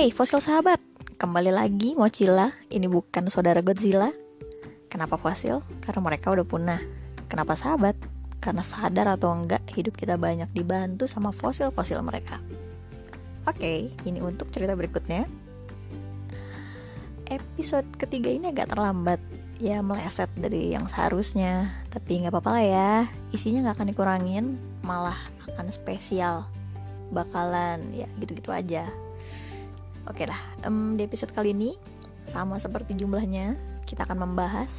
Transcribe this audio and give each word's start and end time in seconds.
Hey 0.00 0.16
fosil 0.16 0.40
sahabat, 0.40 0.80
kembali 1.20 1.52
lagi 1.52 1.92
Mochila, 1.92 2.56
ini 2.72 2.88
bukan 2.88 3.28
saudara 3.28 3.60
Godzilla. 3.60 4.08
Kenapa 4.88 5.20
fosil? 5.20 5.60
Karena 5.84 6.00
mereka 6.00 6.32
udah 6.32 6.40
punah. 6.48 6.80
Kenapa 7.28 7.52
sahabat? 7.52 8.00
Karena 8.40 8.64
sadar 8.64 9.12
atau 9.12 9.28
enggak 9.28 9.60
hidup 9.76 10.00
kita 10.00 10.16
banyak 10.16 10.48
dibantu 10.56 11.04
sama 11.04 11.36
fosil-fosil 11.36 12.00
mereka. 12.00 12.40
Oke, 13.44 13.92
ini 14.08 14.24
untuk 14.24 14.48
cerita 14.48 14.72
berikutnya. 14.72 15.28
Episode 17.28 17.84
ketiga 18.00 18.32
ini 18.32 18.48
agak 18.56 18.72
terlambat. 18.72 19.20
Ya 19.60 19.84
meleset 19.84 20.32
dari 20.32 20.72
yang 20.72 20.88
seharusnya. 20.88 21.76
Tapi 21.92 22.24
nggak 22.24 22.32
apa-apa 22.32 22.50
lah 22.56 22.64
ya. 22.64 22.92
Isinya 23.36 23.68
nggak 23.68 23.76
akan 23.76 23.88
dikurangin. 23.92 24.44
Malah 24.80 25.20
akan 25.44 25.68
spesial. 25.68 26.48
Bakalan 27.12 27.92
ya 27.92 28.08
gitu-gitu 28.16 28.48
aja 28.48 28.88
Oke 30.08 30.24
lah, 30.24 30.40
um, 30.64 30.96
di 30.96 31.04
episode 31.04 31.34
kali 31.34 31.52
ini 31.52 31.76
sama 32.24 32.56
seperti 32.56 32.96
jumlahnya, 32.96 33.58
kita 33.84 34.06
akan 34.06 34.24
membahas 34.28 34.70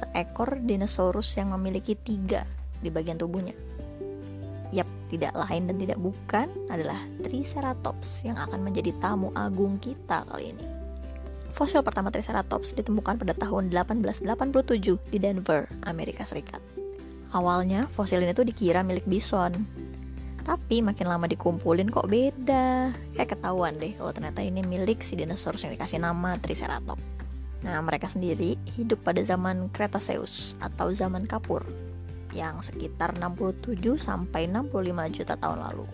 seekor 0.00 0.62
dinosaurus 0.62 1.34
yang 1.34 1.50
memiliki 1.56 1.98
tiga 1.98 2.46
di 2.78 2.92
bagian 2.92 3.18
tubuhnya. 3.18 3.56
Yap, 4.70 4.86
tidak 5.10 5.34
lain 5.34 5.66
dan 5.66 5.76
tidak 5.82 5.98
bukan 5.98 6.46
adalah 6.70 7.02
Triceratops 7.26 8.22
yang 8.22 8.38
akan 8.38 8.62
menjadi 8.62 8.94
tamu 9.02 9.34
agung 9.34 9.82
kita 9.82 10.22
kali 10.30 10.54
ini. 10.54 10.66
Fosil 11.50 11.82
pertama 11.82 12.14
Triceratops 12.14 12.78
ditemukan 12.78 13.18
pada 13.18 13.34
tahun 13.34 13.74
1887 13.74 15.10
di 15.10 15.18
Denver, 15.18 15.66
Amerika 15.90 16.22
Serikat. 16.22 16.62
Awalnya 17.34 17.90
fosil 17.90 18.22
ini 18.22 18.30
tuh 18.30 18.46
dikira 18.46 18.86
milik 18.86 19.06
bison, 19.10 19.66
tapi 20.42 20.80
makin 20.80 21.06
lama 21.06 21.28
dikumpulin 21.28 21.88
kok 21.92 22.08
beda. 22.08 22.92
Kayak 23.16 23.38
ketahuan 23.38 23.76
deh 23.76 23.94
kalau 23.96 24.12
ternyata 24.12 24.40
ini 24.40 24.64
milik 24.64 25.04
si 25.04 25.16
dinosaurus 25.16 25.64
yang 25.64 25.74
dikasih 25.76 26.00
nama 26.00 26.36
Triceratops. 26.40 27.02
Nah, 27.60 27.76
mereka 27.84 28.08
sendiri 28.08 28.56
hidup 28.76 29.04
pada 29.04 29.20
zaman 29.20 29.68
Cretaceous 29.68 30.56
atau 30.64 30.88
zaman 30.96 31.28
kapur 31.28 31.64
yang 32.32 32.62
sekitar 32.64 33.18
67 33.18 33.76
sampai 34.00 34.48
65 34.48 35.16
juta 35.16 35.34
tahun 35.36 35.60
lalu. 35.68 35.86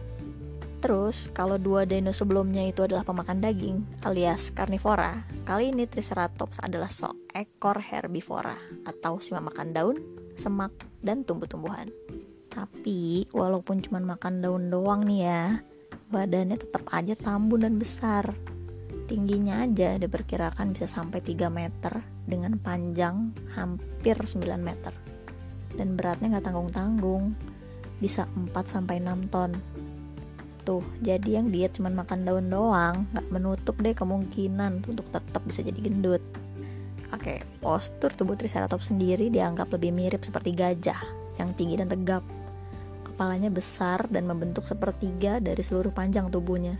Terus, 0.77 1.33
kalau 1.33 1.56
dua 1.59 1.89
dino 1.89 2.12
sebelumnya 2.15 2.62
itu 2.62 2.84
adalah 2.84 3.03
pemakan 3.03 3.43
daging 3.43 3.83
alias 4.06 4.55
karnivora, 4.55 5.27
kali 5.43 5.75
ini 5.75 5.89
Triceratops 5.89 6.62
adalah 6.62 6.87
seekor 6.87 7.83
herbivora 7.83 8.55
atau 8.87 9.19
si 9.19 9.34
makan 9.34 9.75
daun, 9.75 9.97
semak, 10.39 10.71
dan 11.03 11.27
tumbuh-tumbuhan. 11.27 11.91
Tapi 12.57 13.29
walaupun 13.37 13.85
cuma 13.85 14.01
makan 14.01 14.41
daun 14.41 14.73
doang 14.73 15.05
nih 15.05 15.29
ya, 15.29 15.61
badannya 16.09 16.57
tetap 16.57 16.89
aja 16.89 17.12
tambun 17.12 17.69
dan 17.69 17.77
besar. 17.77 18.33
Tingginya 19.05 19.61
aja 19.62 20.01
diperkirakan 20.01 20.73
bisa 20.73 20.89
sampai 20.89 21.21
3 21.21 21.53
meter 21.53 22.01
dengan 22.25 22.57
panjang 22.57 23.37
hampir 23.53 24.17
9 24.17 24.41
meter. 24.57 24.97
Dan 25.77 26.01
beratnya 26.01 26.33
nggak 26.33 26.49
tanggung-tanggung, 26.49 27.37
bisa 28.01 28.25
4 28.33 28.51
sampai 28.65 29.05
6 29.05 29.29
ton. 29.29 29.53
Tuh, 30.67 30.83
jadi 31.05 31.39
yang 31.39 31.53
diet 31.53 31.77
cuma 31.77 31.93
makan 31.93 32.25
daun 32.25 32.49
doang, 32.49 33.07
nggak 33.12 33.29
menutup 33.31 33.77
deh 33.79 33.93
kemungkinan 33.95 34.83
untuk 34.89 35.07
tetap 35.12 35.45
bisa 35.45 35.61
jadi 35.61 35.79
gendut. 35.79 36.25
Oke, 37.15 37.45
postur 37.62 38.11
tubuh 38.11 38.34
Triceratops 38.34 38.91
sendiri 38.91 39.31
dianggap 39.31 39.71
lebih 39.71 39.95
mirip 39.95 40.27
seperti 40.27 40.51
gajah 40.51 40.99
yang 41.39 41.55
tinggi 41.55 41.79
dan 41.79 41.87
tegap 41.87 42.27
kepalanya 43.17 43.48
besar 43.48 44.05
dan 44.12 44.28
membentuk 44.28 44.69
sepertiga 44.69 45.41
dari 45.41 45.64
seluruh 45.64 45.89
panjang 45.89 46.28
tubuhnya. 46.28 46.77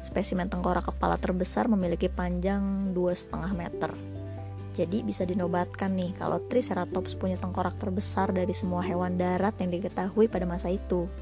Spesimen 0.00 0.48
tengkorak 0.48 0.88
kepala 0.88 1.20
terbesar 1.20 1.68
memiliki 1.68 2.08
panjang 2.08 2.96
2,5 2.96 3.52
meter. 3.52 3.92
Jadi 4.72 5.04
bisa 5.04 5.28
dinobatkan 5.28 5.92
nih 5.92 6.16
kalau 6.16 6.40
Triceratops 6.48 7.12
punya 7.20 7.36
tengkorak 7.36 7.76
terbesar 7.76 8.32
dari 8.32 8.56
semua 8.56 8.80
hewan 8.80 9.20
darat 9.20 9.52
yang 9.60 9.68
diketahui 9.68 10.32
pada 10.32 10.48
masa 10.48 10.72
itu. 10.72 11.12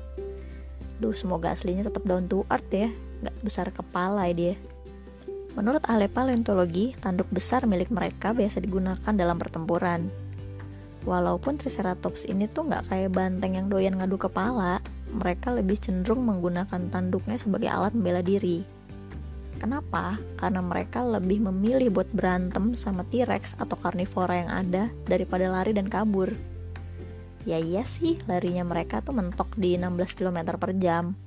Duh, 1.02 1.10
semoga 1.10 1.50
aslinya 1.50 1.90
tetap 1.90 2.06
down 2.06 2.30
to 2.30 2.46
earth 2.46 2.70
ya, 2.70 2.94
nggak 3.26 3.36
besar 3.42 3.74
kepala 3.74 4.30
ya 4.30 4.34
dia. 4.38 4.54
Menurut 5.58 5.82
ahli 5.90 6.06
paleontologi, 6.06 6.94
tanduk 7.02 7.26
besar 7.28 7.66
milik 7.66 7.90
mereka 7.90 8.30
biasa 8.30 8.62
digunakan 8.62 9.12
dalam 9.12 9.34
pertempuran, 9.34 10.08
Walaupun 11.02 11.58
Triceratops 11.58 12.30
ini 12.30 12.46
tuh 12.46 12.70
nggak 12.70 12.94
kayak 12.94 13.10
banteng 13.10 13.58
yang 13.58 13.66
doyan 13.66 13.98
ngadu 13.98 14.22
kepala, 14.22 14.78
mereka 15.10 15.50
lebih 15.50 15.76
cenderung 15.76 16.22
menggunakan 16.22 16.88
tanduknya 16.88 17.36
sebagai 17.36 17.68
alat 17.68 17.90
membela 17.92 18.22
diri. 18.22 18.62
Kenapa? 19.58 20.18
Karena 20.38 20.58
mereka 20.58 21.06
lebih 21.06 21.42
memilih 21.46 21.90
buat 21.94 22.10
berantem 22.10 22.74
sama 22.74 23.06
T-Rex 23.06 23.58
atau 23.58 23.78
karnivora 23.78 24.42
yang 24.42 24.50
ada 24.50 24.90
daripada 25.06 25.46
lari 25.46 25.70
dan 25.70 25.86
kabur. 25.86 26.34
Ya 27.42 27.58
iya 27.58 27.82
sih, 27.82 28.22
larinya 28.30 28.62
mereka 28.62 29.02
tuh 29.02 29.14
mentok 29.14 29.58
di 29.58 29.74
16 29.74 30.18
km 30.18 30.58
per 30.58 30.74
jam. 30.78 31.18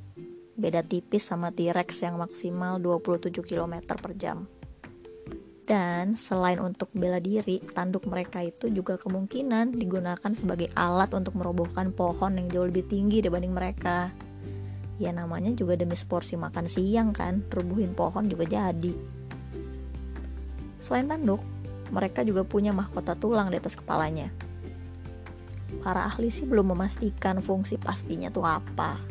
Beda 0.56 0.84
tipis 0.84 1.28
sama 1.28 1.52
T-Rex 1.52 2.08
yang 2.08 2.16
maksimal 2.16 2.80
27 2.80 3.44
km 3.44 3.76
per 4.00 4.16
jam. 4.16 4.48
Dan 5.66 6.14
selain 6.14 6.62
untuk 6.62 6.94
bela 6.94 7.18
diri, 7.18 7.58
tanduk 7.58 8.06
mereka 8.06 8.38
itu 8.46 8.70
juga 8.70 9.02
kemungkinan 9.02 9.74
digunakan 9.74 10.30
sebagai 10.30 10.70
alat 10.78 11.10
untuk 11.18 11.34
merobohkan 11.34 11.90
pohon 11.90 12.38
yang 12.38 12.54
jauh 12.54 12.70
lebih 12.70 12.86
tinggi 12.86 13.26
dibanding 13.26 13.50
mereka. 13.50 14.14
Ya 15.02 15.10
namanya 15.10 15.50
juga 15.58 15.74
demi 15.74 15.98
seporsi 15.98 16.38
makan 16.38 16.70
siang 16.70 17.18
kan, 17.18 17.42
rubuhin 17.50 17.98
pohon 17.98 18.30
juga 18.30 18.46
jadi. 18.46 18.94
Selain 20.78 21.10
tanduk, 21.10 21.42
mereka 21.90 22.22
juga 22.22 22.46
punya 22.46 22.70
mahkota 22.70 23.18
tulang 23.18 23.50
di 23.50 23.58
atas 23.58 23.74
kepalanya. 23.74 24.30
Para 25.82 26.06
ahli 26.06 26.30
sih 26.30 26.46
belum 26.46 26.78
memastikan 26.78 27.42
fungsi 27.42 27.82
pastinya 27.82 28.30
tuh 28.30 28.46
apa. 28.46 29.02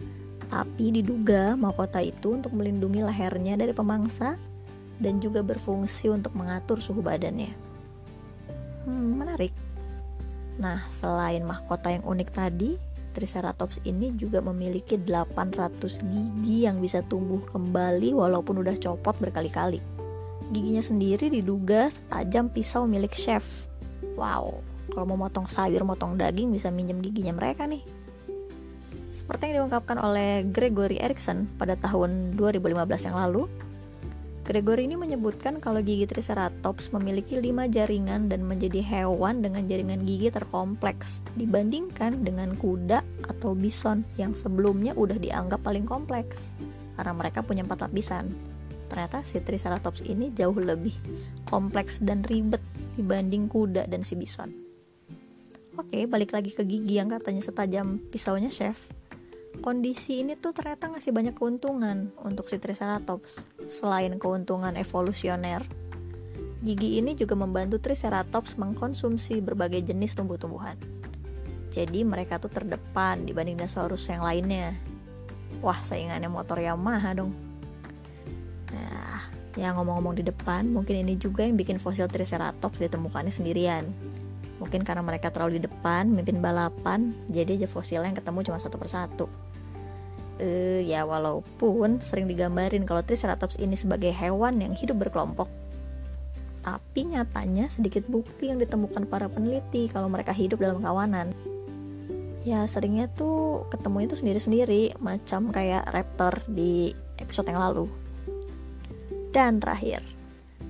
Tapi 0.47 1.03
diduga 1.03 1.59
mahkota 1.59 1.99
itu 1.99 2.39
untuk 2.39 2.55
melindungi 2.55 3.03
lehernya 3.03 3.59
dari 3.59 3.75
pemangsa 3.75 4.54
dan 4.99 5.19
juga 5.19 5.43
berfungsi 5.43 6.11
untuk 6.11 6.35
mengatur 6.39 6.79
suhu 6.79 7.03
badannya. 7.03 7.51
Hmm, 8.85 9.19
menarik. 9.19 9.51
Nah, 10.61 10.87
selain 10.87 11.43
mahkota 11.43 11.91
yang 11.91 12.07
unik 12.07 12.31
tadi, 12.31 12.79
Triceratops 13.15 13.79
ini 13.87 14.11
juga 14.19 14.43
memiliki 14.43 14.99
800 14.99 16.03
gigi 16.03 16.67
yang 16.67 16.83
bisa 16.83 16.99
tumbuh 17.07 17.39
kembali 17.47 18.11
walaupun 18.11 18.59
udah 18.59 18.75
copot 18.75 19.15
berkali-kali. 19.23 19.79
Giginya 20.51 20.83
sendiri 20.83 21.31
diduga 21.31 21.87
setajam 21.87 22.51
pisau 22.51 22.91
milik 22.91 23.15
chef. 23.15 23.71
Wow, 24.19 24.67
kalau 24.91 25.15
mau 25.15 25.27
motong 25.31 25.47
sayur, 25.47 25.87
motong 25.87 26.19
daging 26.19 26.51
bisa 26.51 26.75
minjem 26.75 26.99
giginya 26.99 27.33
mereka 27.33 27.71
nih. 27.71 27.87
Seperti 29.15 29.55
yang 29.55 29.65
diungkapkan 29.65 30.03
oleh 30.03 30.43
Gregory 30.51 30.99
Erickson 30.99 31.47
pada 31.55 31.79
tahun 31.79 32.35
2015 32.35 33.07
yang 33.07 33.15
lalu, 33.15 33.47
Gregory 34.45 34.85
ini 34.85 34.93
menyebutkan 35.01 35.57
kalau 35.57 35.81
gigi 35.81 36.05
Triceratops 36.05 36.93
memiliki 36.93 37.41
lima 37.41 37.65
jaringan 37.65 38.29
dan 38.29 38.45
menjadi 38.45 38.85
hewan 38.85 39.41
dengan 39.41 39.65
jaringan 39.65 40.05
gigi 40.05 40.29
terkompleks 40.29 41.25
dibandingkan 41.33 42.21
dengan 42.21 42.53
kuda 42.53 43.01
atau 43.25 43.57
bison 43.57 44.05
yang 44.21 44.37
sebelumnya 44.37 44.93
udah 45.01 45.17
dianggap 45.17 45.65
paling 45.65 45.89
kompleks 45.89 46.61
karena 47.01 47.17
mereka 47.17 47.41
punya 47.41 47.65
empat 47.65 47.89
lapisan. 47.89 48.37
Ternyata 48.93 49.25
si 49.25 49.41
Triceratops 49.41 50.05
ini 50.05 50.29
jauh 50.37 50.61
lebih 50.61 50.93
kompleks 51.49 52.05
dan 52.05 52.21
ribet 52.21 52.61
dibanding 53.01 53.49
kuda 53.49 53.89
dan 53.89 54.05
si 54.05 54.13
bison. 54.13 54.53
Oke, 55.81 56.05
balik 56.05 56.37
lagi 56.37 56.53
ke 56.53 56.69
gigi 56.69 57.01
yang 57.01 57.09
katanya 57.09 57.41
setajam 57.41 57.97
pisaunya 58.13 58.53
chef 58.53 58.93
kondisi 59.65 60.21
ini 60.21 60.37
tuh 60.37 60.53
ternyata 60.53 60.93
ngasih 60.93 61.17
banyak 61.17 61.33
keuntungan 61.33 62.13
untuk 62.21 62.53
si 62.53 62.61
Triceratops. 62.61 63.49
Selain 63.65 64.13
keuntungan 64.21 64.77
evolusioner, 64.77 65.65
gigi 66.61 67.01
ini 67.01 67.17
juga 67.17 67.33
membantu 67.33 67.81
Triceratops 67.81 68.61
mengkonsumsi 68.61 69.41
berbagai 69.41 69.81
jenis 69.89 70.21
tumbuh-tumbuhan. 70.21 70.77
Jadi 71.73 72.05
mereka 72.05 72.37
tuh 72.37 72.53
terdepan 72.53 73.25
dibanding 73.25 73.57
dinosaurus 73.57 74.05
yang 74.13 74.21
lainnya. 74.21 74.77
Wah, 75.65 75.81
saingannya 75.81 76.29
motor 76.29 76.61
Yamaha 76.61 77.25
dong. 77.25 77.33
Nah, 78.69 79.33
ya 79.57 79.73
ngomong-ngomong 79.73 80.21
di 80.21 80.29
depan, 80.29 80.69
mungkin 80.69 81.09
ini 81.09 81.17
juga 81.17 81.41
yang 81.41 81.57
bikin 81.57 81.81
fosil 81.81 82.05
Triceratops 82.13 82.77
ditemukannya 82.77 83.33
sendirian. 83.33 83.89
Mungkin 84.61 84.85
karena 84.85 85.01
mereka 85.01 85.33
terlalu 85.33 85.57
di 85.57 85.73
depan, 85.73 86.13
mimpin 86.13 86.45
balapan, 86.45 87.17
jadi 87.33 87.65
aja 87.65 87.69
fosilnya 87.73 88.13
yang 88.13 88.19
ketemu 88.21 88.45
cuma 88.45 88.61
satu 88.61 88.77
persatu. 88.77 89.44
Uh, 90.35 90.83
ya 90.83 91.07
walaupun 91.07 92.03
sering 92.03 92.27
digambarin 92.27 92.83
kalau 92.83 93.07
Triceratops 93.07 93.55
ini 93.63 93.79
sebagai 93.79 94.11
hewan 94.11 94.59
yang 94.59 94.75
hidup 94.75 94.99
berkelompok, 94.99 95.47
tapi 96.65 97.07
nyatanya 97.07 97.71
sedikit 97.71 98.03
bukti 98.11 98.51
yang 98.51 98.59
ditemukan 98.59 99.07
para 99.07 99.31
peneliti 99.31 99.87
kalau 99.87 100.11
mereka 100.11 100.35
hidup 100.35 100.59
dalam 100.59 100.83
kawanan. 100.83 101.31
Ya 102.43 102.67
seringnya 102.67 103.07
tuh 103.15 103.69
ketemu 103.71 104.11
itu 104.11 104.15
sendiri-sendiri, 104.19 104.83
macam 104.99 105.55
kayak 105.55 105.87
raptor 105.93 106.43
di 106.51 106.93
episode 107.23 107.49
yang 107.49 107.63
lalu. 107.63 107.87
Dan 109.31 109.63
terakhir, 109.63 110.03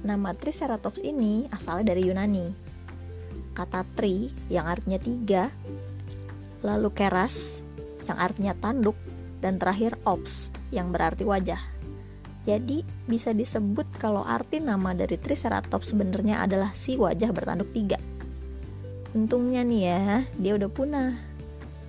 nama 0.05 0.37
Triceratops 0.37 1.01
ini 1.01 1.49
asalnya 1.49 1.97
dari 1.97 2.05
Yunani. 2.05 2.47
Kata 3.55 3.87
tri 3.97 4.29
yang 4.51 4.67
artinya 4.67 4.99
tiga, 4.99 5.49
lalu 6.61 6.91
keras 6.91 7.63
yang 8.11 8.19
artinya 8.19 8.53
tanduk, 8.59 8.99
dan 9.44 9.61
terakhir 9.61 10.00
ops 10.08 10.49
yang 10.73 10.88
berarti 10.88 11.29
wajah. 11.29 11.61
Jadi 12.49 12.81
bisa 13.05 13.37
disebut 13.37 13.85
kalau 14.00 14.25
arti 14.25 14.61
nama 14.61 14.96
dari 14.96 15.20
Triceratops 15.20 15.93
sebenarnya 15.93 16.41
adalah 16.41 16.73
si 16.73 16.96
wajah 16.96 17.29
bertanduk 17.32 17.69
tiga. 17.73 18.00
Untungnya 19.12 19.61
nih 19.61 19.82
ya, 19.85 20.02
dia 20.41 20.52
udah 20.56 20.70
punah. 20.73 21.12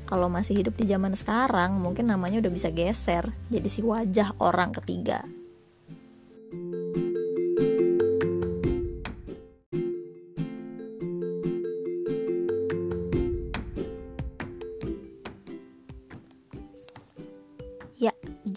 Kalau 0.06 0.30
masih 0.30 0.62
hidup 0.62 0.78
di 0.78 0.86
zaman 0.86 1.18
sekarang, 1.18 1.82
mungkin 1.82 2.12
namanya 2.12 2.44
udah 2.44 2.52
bisa 2.54 2.70
geser 2.70 3.32
jadi 3.48 3.68
si 3.72 3.82
wajah 3.82 4.36
orang 4.44 4.76
ketiga. 4.76 5.26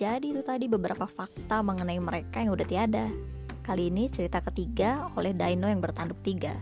Jadi 0.08 0.32
itu 0.32 0.40
tadi 0.40 0.64
beberapa 0.72 1.05
fakta 1.05 1.60
mengenai 1.60 2.00
mereka 2.00 2.40
yang 2.40 2.56
udah 2.56 2.64
tiada. 2.64 3.12
Kali 3.60 3.93
ini 3.93 4.08
cerita 4.08 4.40
ketiga 4.40 5.12
oleh 5.12 5.37
Dino 5.37 5.69
yang 5.69 5.84
bertanduk 5.84 6.16
tiga. 6.25 6.56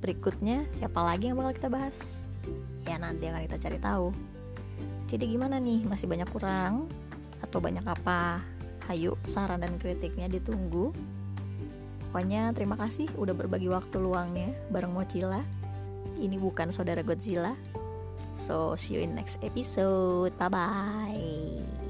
Berikutnya, 0.00 0.64
siapa 0.72 1.04
lagi 1.04 1.28
yang 1.28 1.36
bakal 1.36 1.52
kita 1.60 1.68
bahas? 1.68 2.24
Ya 2.88 2.96
nanti 2.96 3.28
akan 3.28 3.44
kita 3.44 3.60
cari 3.60 3.76
tahu. 3.76 4.16
Jadi 5.04 5.24
gimana 5.28 5.60
nih, 5.60 5.84
masih 5.84 6.08
banyak 6.08 6.24
kurang? 6.32 6.88
Atau 7.44 7.60
banyak 7.60 7.84
apa? 7.84 8.40
Hayu, 8.88 9.20
saran 9.28 9.60
dan 9.60 9.76
kritiknya 9.76 10.32
ditunggu. 10.32 10.96
Pokoknya 12.08 12.48
terima 12.56 12.80
kasih 12.80 13.12
udah 13.20 13.36
berbagi 13.36 13.68
waktu 13.68 14.00
luangnya 14.00 14.56
bareng 14.72 14.96
Mochila. 14.96 15.44
Ini 16.16 16.40
bukan 16.40 16.72
saudara 16.72 17.04
Godzilla. 17.04 17.52
So, 18.32 18.72
see 18.80 18.96
you 18.96 19.04
in 19.04 19.12
next 19.12 19.36
episode. 19.44 20.32
Bye-bye. 20.40 21.83